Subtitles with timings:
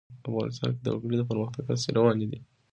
[0.29, 2.39] افغانستان کې د وګړي د پرمختګ هڅې روانې دي.